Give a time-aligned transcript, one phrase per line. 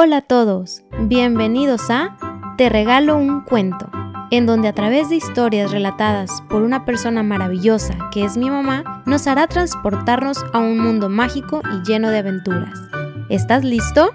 [0.00, 2.16] Hola a todos, bienvenidos a
[2.56, 3.90] Te regalo un cuento,
[4.30, 9.02] en donde a través de historias relatadas por una persona maravillosa que es mi mamá,
[9.06, 12.78] nos hará transportarnos a un mundo mágico y lleno de aventuras.
[13.28, 14.12] ¿Estás listo?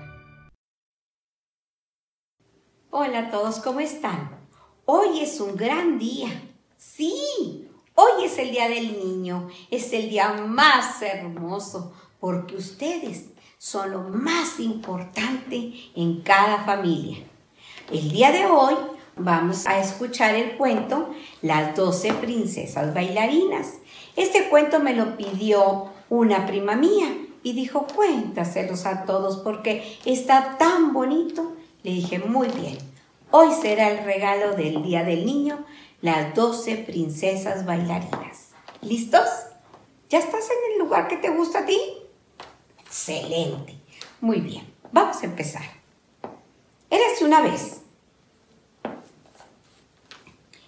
[2.89, 4.31] Hola a todos, ¿cómo están?
[4.85, 6.29] Hoy es un gran día.
[6.77, 9.49] Sí, hoy es el Día del Niño.
[9.69, 11.91] Es el día más hermoso
[12.21, 13.32] porque ustedes
[13.63, 17.19] son lo más importante en cada familia.
[17.89, 18.73] El día de hoy
[19.15, 23.75] vamos a escuchar el cuento Las doce princesas bailarinas.
[24.17, 30.57] Este cuento me lo pidió una prima mía y dijo, cuéntaselos a todos porque está
[30.57, 31.53] tan bonito.
[31.83, 32.77] Le dije, muy bien,
[33.31, 35.65] hoy será el regalo del Día del Niño,
[36.01, 38.49] las doce princesas bailarinas.
[38.81, 39.29] ¿Listos?
[40.09, 41.79] ¿Ya estás en el lugar que te gusta a ti?
[42.93, 43.75] Excelente.
[44.21, 45.63] Muy bien, vamos a empezar.
[46.91, 47.81] Érase una vez.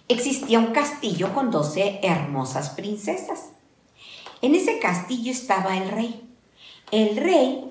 [0.08, 3.50] Existía un castillo con doce hermosas princesas.
[4.42, 6.28] En ese castillo estaba el rey.
[6.90, 7.70] El rey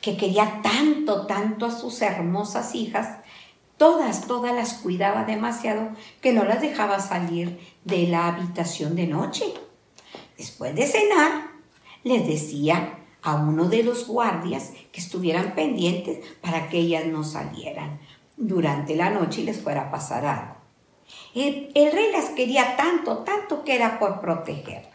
[0.00, 3.20] que quería tanto, tanto a sus hermosas hijas,
[3.76, 9.44] todas, todas las cuidaba demasiado que no las dejaba salir de la habitación de noche.
[10.36, 11.52] Después de cenar,
[12.02, 17.98] les decía a uno de los guardias que estuvieran pendientes para que ellas no salieran
[18.36, 20.54] durante la noche y les fuera a pasar algo.
[21.34, 24.90] El, rey las quería tanto, tanto que era por protegerla.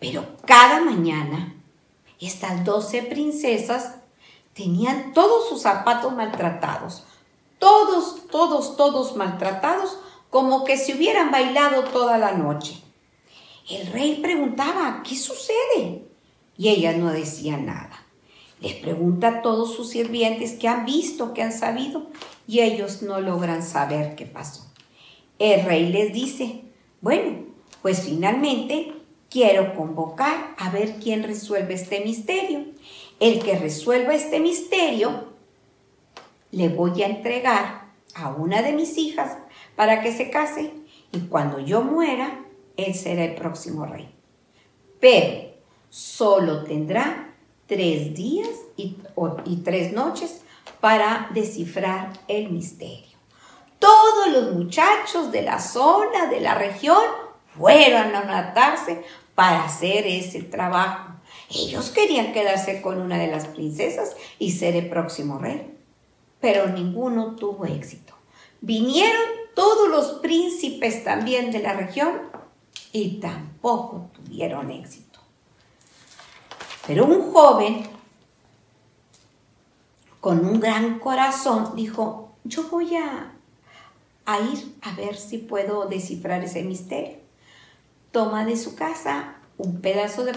[0.00, 1.54] Pero cada mañana
[2.18, 3.96] estas doce princesas
[4.54, 7.04] tenían todos sus zapatos maltratados,
[7.58, 9.98] todos, todos, todos maltratados,
[10.30, 12.82] como que se hubieran bailado toda la noche.
[13.68, 16.13] El rey preguntaba, ¿qué sucede?
[16.56, 18.04] Y ellas no decían nada.
[18.60, 22.06] Les pregunta a todos sus sirvientes que han visto, que han sabido,
[22.46, 24.70] y ellos no logran saber qué pasó.
[25.38, 26.62] El rey les dice,
[27.00, 27.44] bueno,
[27.82, 28.92] pues finalmente
[29.28, 32.64] quiero convocar a ver quién resuelve este misterio.
[33.20, 35.32] El que resuelva este misterio,
[36.50, 39.36] le voy a entregar a una de mis hijas
[39.76, 40.72] para que se case
[41.12, 42.44] y cuando yo muera,
[42.76, 44.08] él será el próximo rey.
[45.00, 45.53] Pero
[45.94, 47.32] solo tendrá
[47.68, 48.96] tres días y,
[49.62, 50.40] tres noches
[50.80, 53.16] para descifrar el misterio.
[53.78, 56.98] Todos los muchachos de la zona, de la región,
[57.56, 59.04] fueron a matarse
[59.36, 61.12] para hacer ese trabajo.
[61.48, 65.78] Ellos querían quedarse con una de las princesas y ser el próximo rey,
[66.40, 68.14] pero ninguno tuvo éxito.
[68.60, 69.22] Vinieron
[69.54, 72.20] todos los príncipes también de la región
[72.90, 75.03] y tampoco tuvieron éxito.
[76.86, 77.86] Pero un joven
[80.20, 83.32] con un gran corazón dijo, yo voy a,
[84.52, 87.18] ir a ver si puedo descifrar ese misterio.
[88.10, 90.32] Toma de su casa un pedazo de,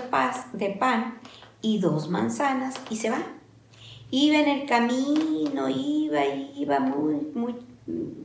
[0.53, 1.19] de pan
[1.62, 3.22] y dos manzanas y se va.
[4.09, 7.56] Iba en el camino, iba, iba muy, muy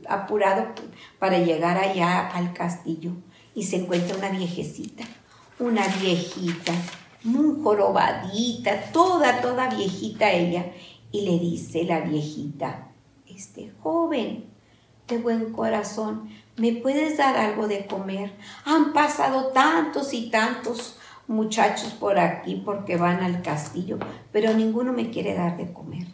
[0.07, 0.67] apurado
[1.19, 3.11] para llegar allá al castillo
[3.53, 5.03] y se encuentra una viejecita,
[5.59, 6.73] una viejita
[7.23, 10.71] muy jorobadita, toda, toda viejita ella.
[11.11, 12.89] Y le dice la viejita,
[13.27, 14.45] este joven
[15.07, 18.33] de buen corazón, ¿me puedes dar algo de comer?
[18.65, 20.97] Han pasado tantos y tantos
[21.27, 23.99] muchachos por aquí porque van al castillo,
[24.31, 26.07] pero ninguno me quiere dar de comer.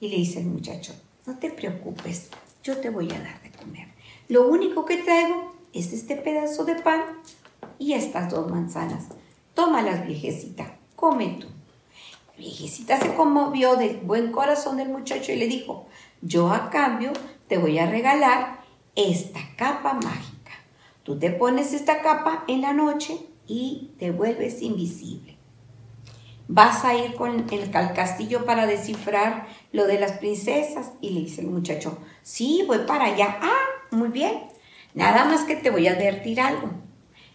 [0.00, 0.94] Y le dice el muchacho,
[1.26, 2.30] no te preocupes,
[2.62, 3.88] yo te voy a dar de comer.
[4.28, 7.02] Lo único que traigo es este pedazo de pan
[7.78, 9.08] y estas dos manzanas.
[9.62, 11.46] Tómalas, viejecita, come tú.
[11.46, 15.86] La viejecita se conmovió del buen corazón del muchacho y le dijo,
[16.20, 17.12] yo a cambio
[17.46, 18.64] te voy a regalar
[18.96, 20.50] esta capa mágica.
[21.04, 25.36] Tú te pones esta capa en la noche y te vuelves invisible.
[26.48, 30.90] Vas a ir con el, al castillo para descifrar lo de las princesas.
[31.00, 33.38] Y le dice el muchacho, sí, voy para allá.
[33.40, 34.42] Ah, muy bien.
[34.92, 36.81] Nada más que te voy a advertir algo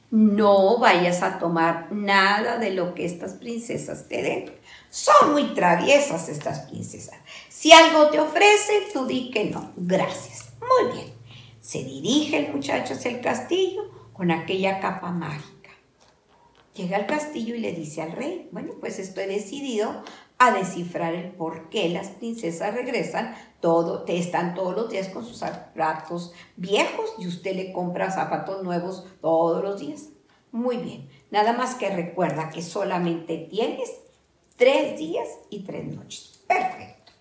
[0.09, 4.51] no vayas a tomar nada de lo que estas princesas te den.
[4.89, 7.15] Son muy traviesas estas princesas.
[7.49, 9.73] Si algo te ofrecen, tú di que no.
[9.75, 10.53] Gracias.
[10.59, 11.13] Muy bien.
[11.59, 15.71] Se dirige el muchacho hacia el castillo con aquella capa mágica.
[16.73, 20.03] Llega al castillo y le dice al rey, bueno, pues estoy decidido
[20.39, 25.25] a descifrar el por qué las princesas regresan, todo, te están todos los días con
[25.25, 30.09] sus zapatos viejos y usted le compra zapatos nuevos todos los días.
[30.51, 33.91] Muy bien, nada más que recuerda que solamente tienes
[34.55, 36.43] tres días y tres noches.
[36.47, 37.11] Perfecto.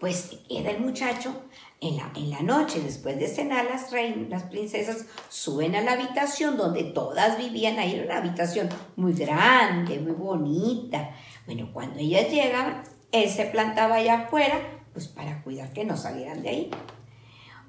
[0.00, 1.42] Pues queda el muchacho
[1.82, 3.90] en la, noche, después de cenar, las,
[4.28, 7.76] las princesas suben a la habitación donde todas vivían.
[7.80, 11.10] Ahí era una habitación muy grande, muy bonita.
[11.44, 14.60] Bueno, cuando ellas llegaban, él se plantaba allá afuera,
[14.92, 16.70] pues para cuidar que no salieran de ahí.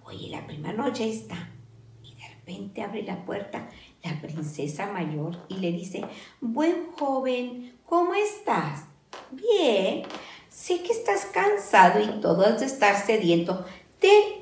[0.04, 1.50] Oye, la primera noche está.
[2.04, 3.68] Y de repente abre la puerta
[4.04, 6.04] la princesa mayor y le dice,
[6.40, 8.84] buen joven, ¿cómo estás?
[9.32, 10.04] Bien,
[10.50, 13.66] sé que estás cansado y todo has de estar sediento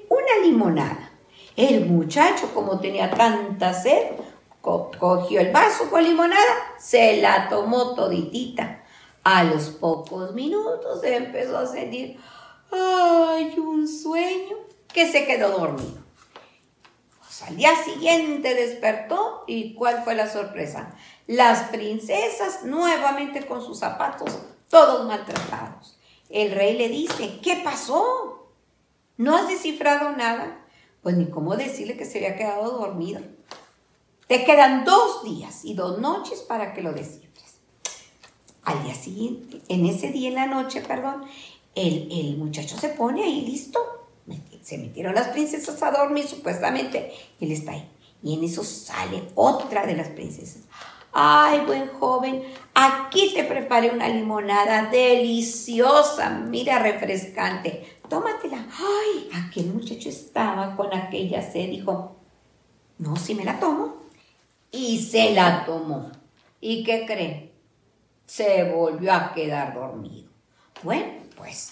[0.09, 1.11] una limonada.
[1.55, 4.13] El muchacho, como tenía tanta sed,
[4.61, 8.83] cogió el vaso con limonada, se la tomó toditita.
[9.23, 12.19] A los pocos minutos empezó a sentir,
[12.71, 14.57] ay, un sueño,
[14.91, 16.01] que se quedó dormido.
[17.19, 20.95] Pues al día siguiente despertó y ¿cuál fue la sorpresa?
[21.27, 24.37] Las princesas nuevamente con sus zapatos
[24.71, 25.97] todos maltratados.
[26.29, 28.30] El rey le dice, ¿qué pasó?
[29.21, 30.65] ¿No has descifrado nada?
[31.03, 33.21] Pues ni cómo decirle que se había quedado dormido.
[34.25, 37.57] Te quedan dos días y dos noches para que lo descifres.
[38.63, 41.23] Al día siguiente, en ese día en la noche, perdón,
[41.75, 43.79] el, el muchacho se pone ahí listo.
[44.63, 47.11] Se metieron las princesas a dormir supuestamente.
[47.39, 47.87] Él está ahí.
[48.23, 50.63] Y en eso sale otra de las princesas.
[51.13, 52.41] Ay, buen joven,
[52.73, 58.00] aquí te preparé una limonada deliciosa, mira, refrescante.
[58.11, 58.67] Tómatela.
[58.77, 62.17] Ay, aquel muchacho estaba con aquella sed, dijo,
[62.97, 64.01] no, si me la tomo.
[64.69, 66.11] Y se la tomó.
[66.59, 67.53] ¿Y qué cree?
[68.25, 70.29] Se volvió a quedar dormido.
[70.83, 71.71] Bueno, pues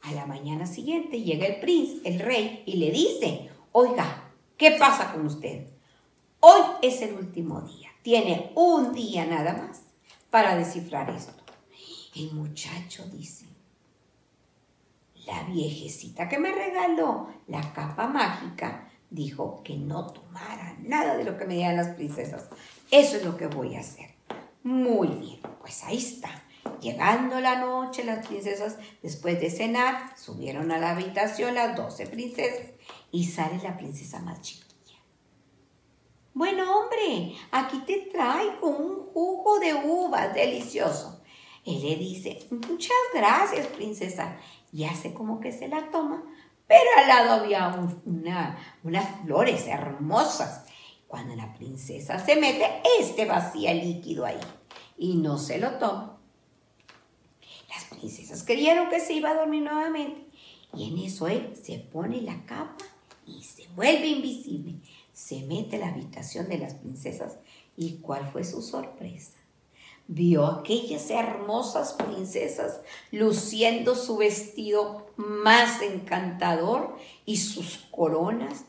[0.00, 5.12] a la mañana siguiente llega el príncipe, el rey, y le dice, oiga, ¿qué pasa
[5.12, 5.68] con usted?
[6.40, 7.88] Hoy es el último día.
[8.02, 9.82] Tiene un día nada más
[10.28, 11.34] para descifrar esto.
[12.16, 13.51] El muchacho dice,
[15.26, 21.36] la viejecita que me regaló la capa mágica dijo que no tomara nada de lo
[21.36, 22.48] que me dieran las princesas.
[22.90, 24.10] Eso es lo que voy a hacer.
[24.62, 26.30] Muy bien, pues ahí está.
[26.80, 32.70] Llegando la noche, las princesas, después de cenar, subieron a la habitación las doce princesas
[33.10, 34.66] y sale la princesa más chica.
[36.34, 41.22] Bueno, hombre, aquí te traigo un jugo de uvas delicioso.
[41.64, 44.36] Él le dice, muchas gracias, princesa.
[44.72, 46.24] Y hace como que se la toma,
[46.66, 47.68] pero al lado había
[48.06, 50.64] una, unas flores hermosas.
[51.06, 52.64] Cuando la princesa se mete,
[52.98, 54.40] este vacía líquido ahí
[54.96, 56.18] y no se lo toma.
[57.68, 60.26] Las princesas creyeron que se iba a dormir nuevamente
[60.74, 62.84] y en eso él se pone la capa
[63.26, 64.80] y se vuelve invisible
[65.12, 67.38] se mete a la habitación de las princesas
[67.76, 69.38] y cuál fue su sorpresa.
[70.08, 78.64] Vio aquellas hermosas princesas luciendo su vestido más encantador y sus coronas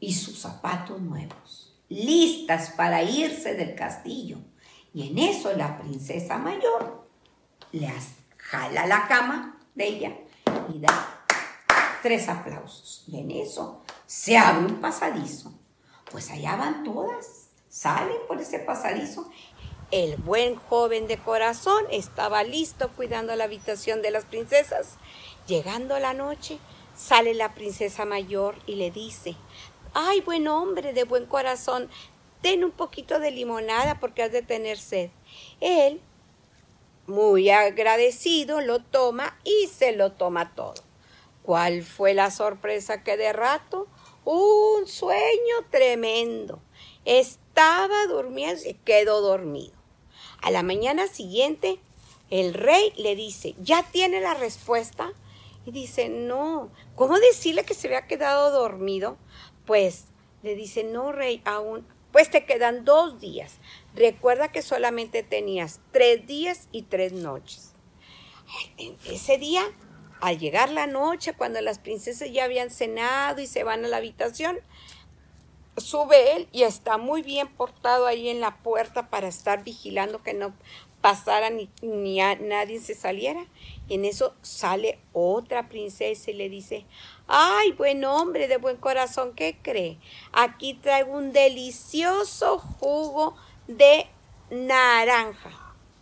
[0.00, 4.38] y sus zapatos nuevos, listas para irse del castillo.
[4.94, 7.06] Y en eso la princesa mayor
[7.72, 7.92] le
[8.38, 10.16] jala la cama de ella
[10.72, 11.24] y da
[12.02, 13.04] tres aplausos.
[13.06, 15.52] Y en eso se abre un pasadizo.
[16.10, 19.30] Pues allá van todas, salen por ese pasadizo.
[19.90, 24.96] El buen joven de corazón estaba listo cuidando la habitación de las princesas.
[25.46, 26.58] Llegando la noche,
[26.96, 29.36] sale la princesa mayor y le dice,
[29.94, 31.88] ay, buen hombre de buen corazón,
[32.42, 35.10] ten un poquito de limonada porque has de tener sed.
[35.60, 36.00] Él,
[37.06, 40.74] muy agradecido, lo toma y se lo toma todo.
[41.42, 43.86] ¿Cuál fue la sorpresa que de rato
[44.26, 46.60] un sueño tremendo.
[47.56, 49.72] Estaba durmiendo y quedó dormido.
[50.42, 51.80] A la mañana siguiente,
[52.28, 55.14] el rey le dice, ¿ya tiene la respuesta?
[55.64, 59.16] Y dice, no, ¿cómo decirle que se había quedado dormido?
[59.64, 60.08] Pues
[60.42, 63.54] le dice, no, rey, aún, pues te quedan dos días.
[63.94, 67.72] Recuerda que solamente tenías tres días y tres noches.
[69.06, 69.64] Ese día
[70.20, 73.98] al llegar la noche, cuando las princesas ya habían cenado y se van a la
[73.98, 74.58] habitación,
[75.76, 80.34] sube él y está muy bien portado ahí en la puerta para estar vigilando que
[80.34, 80.54] no
[81.00, 83.46] pasara ni, ni nadie se saliera.
[83.88, 86.84] Y en eso sale otra princesa y le dice,
[87.28, 89.98] ay, buen hombre de buen corazón, ¿qué cree?
[90.32, 93.36] Aquí traigo un delicioso jugo
[93.68, 94.06] de
[94.50, 95.50] naranja.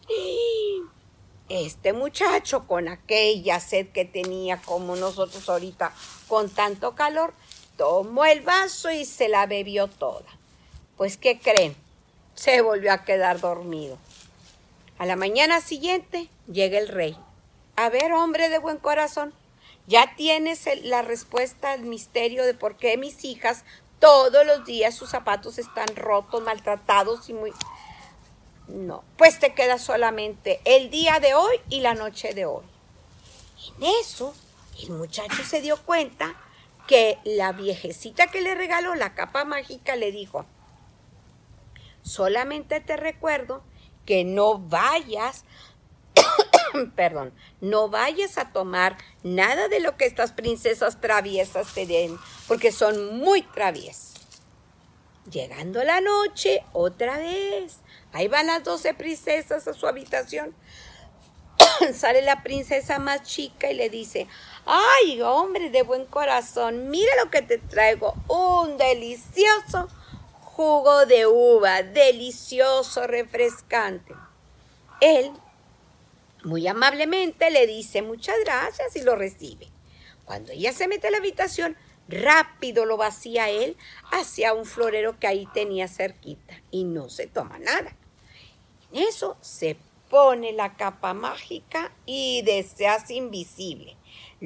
[1.50, 5.92] Este muchacho con aquella sed que tenía como nosotros ahorita
[6.26, 7.34] con tanto calor,
[7.76, 10.26] tomó el vaso y se la bebió toda.
[10.96, 11.76] Pues, ¿qué creen?
[12.34, 13.98] Se volvió a quedar dormido.
[14.98, 17.16] A la mañana siguiente llega el rey.
[17.76, 19.34] A ver, hombre de buen corazón,
[19.86, 23.64] ya tienes la respuesta al misterio de por qué mis hijas
[23.98, 27.52] todos los días sus zapatos están rotos, maltratados y muy...
[28.68, 32.64] No, pues te queda solamente el día de hoy y la noche de hoy.
[33.78, 34.34] En eso,
[34.82, 36.34] el muchacho se dio cuenta
[36.86, 40.46] que la viejecita que le regaló la capa mágica le dijo,
[42.02, 43.62] solamente te recuerdo
[44.04, 45.44] que no vayas,
[46.96, 52.70] perdón, no vayas a tomar nada de lo que estas princesas traviesas te den, porque
[52.70, 54.14] son muy traviesas.
[55.30, 57.78] Llegando la noche, otra vez,
[58.12, 60.54] ahí van las doce princesas a su habitación.
[61.94, 64.26] Sale la princesa más chica y le dice,
[64.66, 69.88] ay, hombre de buen corazón, mira lo que te traigo, un delicioso
[70.54, 74.14] jugo de uva, delicioso, refrescante.
[75.00, 75.32] Él,
[76.44, 79.68] muy amablemente, le dice muchas gracias y lo recibe.
[80.24, 81.76] Cuando ella se mete a la habitación,
[82.08, 83.76] rápido lo vacía él
[84.12, 87.96] hacia un florero que ahí tenía cerquita y no se toma nada.
[88.92, 89.76] En eso se
[90.08, 92.44] pone la capa mágica y
[92.76, 93.96] se hace invisible.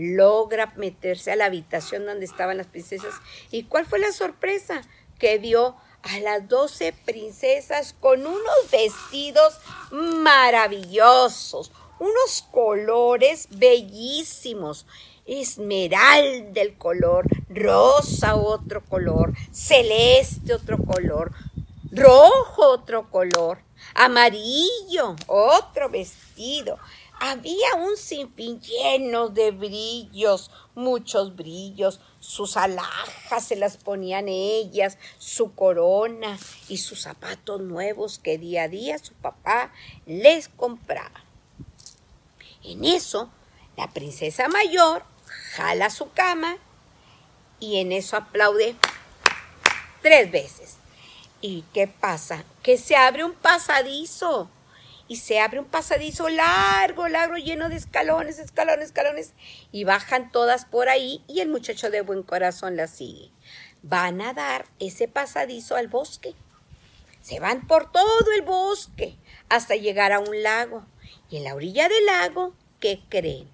[0.01, 3.15] Logra meterse a la habitación donde estaban las princesas.
[3.51, 4.83] ¿Y cuál fue la sorpresa?
[5.19, 9.59] Que vio a las doce princesas con unos vestidos
[9.91, 14.87] maravillosos, unos colores bellísimos,
[15.27, 21.33] esmeralda el color, rosa otro color, celeste otro color,
[21.91, 23.59] rojo otro color,
[23.95, 26.79] amarillo otro vestido,
[27.21, 32.01] había un sinfín lleno de brillos, muchos brillos.
[32.21, 38.69] Sus alhajas se las ponían ellas, su corona y sus zapatos nuevos que día a
[38.69, 39.73] día su papá
[40.07, 41.25] les compraba.
[42.63, 43.31] En eso,
[43.77, 45.05] la princesa mayor
[45.55, 46.57] jala su cama
[47.61, 48.77] y en eso aplaude
[50.03, 50.77] tres veces.
[51.41, 52.45] ¿Y qué pasa?
[52.63, 54.51] Que se abre un pasadizo
[55.09, 59.33] y se abre un pasadizo largo, largo, lleno de escalones, escalones, escalones,
[59.73, 63.31] y bajan todas por ahí y el muchacho de buen corazón las sigue.
[63.83, 66.35] Van a dar ese pasadizo al bosque.
[67.23, 69.17] Se van por todo el bosque
[69.49, 70.85] hasta llegar a un lago.
[71.31, 73.49] Y en la orilla del lago, ¿qué creen?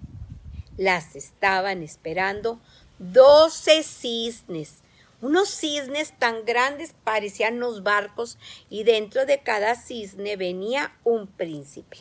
[0.77, 2.59] Las estaban esperando
[2.99, 4.81] doce cisnes
[5.25, 8.37] unos cisnes tan grandes parecían los barcos
[8.69, 11.97] y dentro de cada cisne venía un príncipe.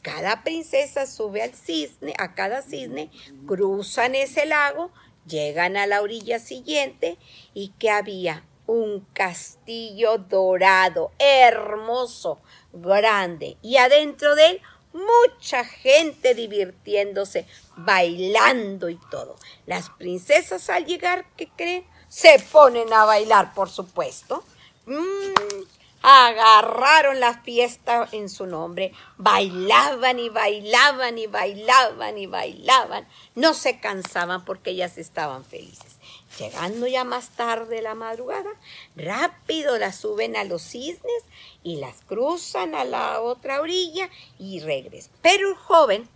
[0.00, 3.10] Cada princesa sube al cisne, a cada cisne,
[3.48, 4.92] cruzan ese lago,
[5.26, 7.18] llegan a la orilla siguiente
[7.52, 12.38] y que había un castillo dorado, hermoso,
[12.72, 17.44] grande, y adentro de él mucha gente divirtiéndose,
[17.76, 19.34] bailando y todo.
[19.66, 21.84] Las princesas al llegar, ¿qué creen?
[22.08, 24.44] Se ponen a bailar, por supuesto.
[24.86, 25.64] Mm,
[26.02, 33.80] agarraron la fiesta en su nombre, bailaban y bailaban y bailaban y bailaban, no se
[33.80, 35.96] cansaban porque ellas estaban felices.
[36.38, 38.50] Llegando ya más tarde la madrugada,
[38.94, 41.24] rápido las suben a los cisnes
[41.64, 45.12] y las cruzan a la otra orilla y regresan.
[45.20, 46.08] Pero el joven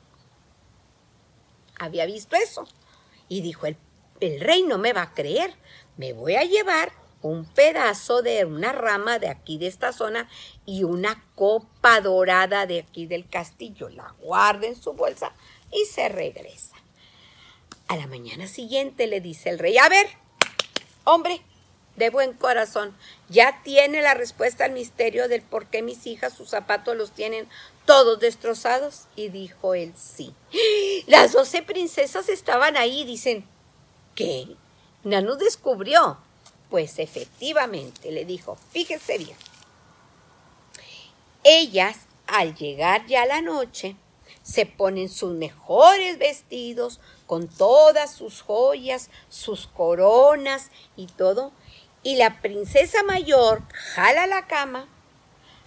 [1.78, 2.68] había visto eso
[3.28, 3.76] y dijo, el,
[4.20, 5.56] el rey no me va a creer,
[5.96, 10.28] me voy a llevar un pedazo de una rama de aquí de esta zona
[10.66, 13.88] y una copa dorada de aquí del castillo.
[13.88, 15.32] La guarda en su bolsa
[15.70, 16.76] y se regresa.
[17.88, 20.06] A la mañana siguiente le dice el rey, a ver,
[21.04, 21.42] hombre,
[21.96, 22.96] de buen corazón,
[23.28, 27.48] ya tiene la respuesta al misterio del por qué mis hijas sus zapatos los tienen
[27.84, 29.02] todos destrozados.
[29.14, 30.34] Y dijo él, sí.
[31.06, 33.46] Las doce princesas estaban ahí dicen,
[34.14, 34.56] ¿qué?
[35.04, 36.18] Nanu descubrió.
[36.70, 39.36] Pues efectivamente, le dijo, fíjese bien.
[41.44, 43.96] Ellas, al llegar ya la noche,
[44.42, 51.52] se ponen sus mejores vestidos, con todas sus joyas, sus coronas y todo,
[52.02, 54.88] y la princesa mayor jala la cama,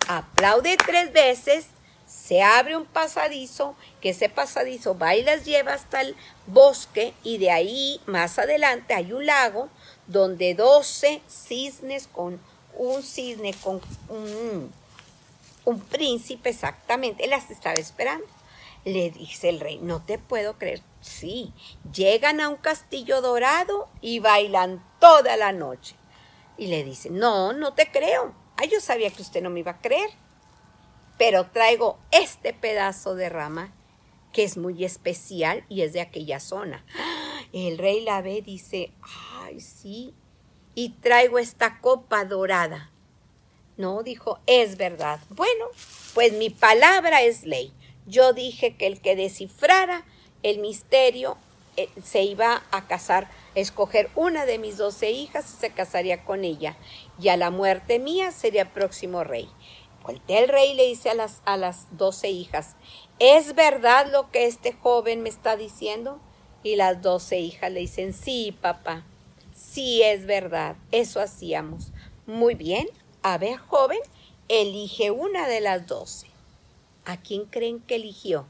[0.08, 1.68] aplaude tres veces
[2.16, 6.16] se abre un pasadizo, que ese pasadizo va y las lleva hasta el
[6.48, 9.70] bosque y de ahí más adelante hay un lago
[10.08, 12.40] donde 12 cisnes con
[12.78, 13.80] un cisne con
[14.10, 14.72] un,
[15.66, 18.26] un príncipe exactamente las estaba esperando.
[18.86, 20.82] Le dice el rey, no te puedo creer.
[21.02, 21.54] Sí,
[21.94, 25.96] llegan a un castillo dorado y bailan toda la noche.
[26.58, 28.34] Y le dice, no, no te creo.
[28.58, 30.10] Ay, yo sabía que usted no me iba a creer
[31.18, 33.74] pero traigo este pedazo de rama
[34.34, 36.86] que es muy especial y es de aquella zona.
[37.54, 38.92] El rey la ve dice,
[39.42, 40.14] ay, sí,
[40.74, 42.92] y traigo esta copa dorada.
[43.78, 45.20] No, dijo, es verdad.
[45.30, 45.66] Bueno,
[46.14, 47.74] pues mi palabra es ley.
[48.06, 50.04] Yo dije que el que descifrara
[50.44, 51.38] el misterio
[51.78, 56.44] eh, se iba a casar, escoger una de mis doce hijas y se casaría con
[56.44, 56.76] ella.
[57.20, 59.50] Y a la muerte mía sería próximo rey.
[60.06, 62.76] Voltea el rey y le dice a las, a las doce hijas,
[63.18, 66.20] ¿es verdad lo que este joven me está diciendo?
[66.62, 69.04] Y las doce hijas le dicen, sí, papá,
[69.56, 71.92] sí es verdad, eso hacíamos.
[72.28, 72.88] Muy bien,
[73.24, 73.98] a ver, joven,
[74.48, 76.28] elige una de las doce.
[77.06, 78.46] ¿A quién creen que eligió?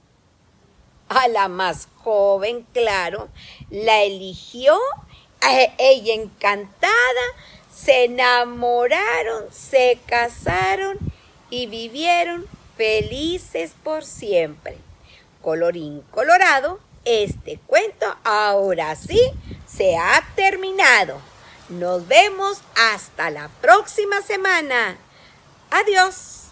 [1.07, 3.29] A la más joven, claro.
[3.69, 4.77] La eligió,
[5.77, 6.91] ella encantada,
[7.73, 11.14] se enamoraron, se casaron
[11.55, 12.45] y vivieron
[12.75, 14.77] felices por siempre.
[15.41, 19.21] Colorín colorado, este cuento ahora sí
[19.65, 21.21] se ha terminado.
[21.69, 24.97] Nos vemos hasta la próxima semana.
[25.71, 26.44] Adiós.